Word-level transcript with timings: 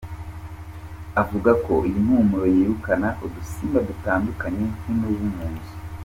Avuga 1.21 1.51
ko 1.65 1.73
iyi 1.87 1.99
mpumuro 2.05 2.45
yirukana 2.55 3.07
udusimba 3.25 3.79
dutandukanye 3.89 4.63
nk’imibu 4.77 5.27
mu 5.35 5.47
nzu. 5.53 5.71